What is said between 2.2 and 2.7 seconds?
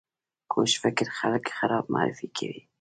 کوي